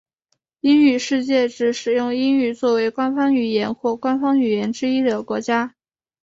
[0.61, 5.75] 英语世界指使用英语作为官方语言或官方语言之一的国家。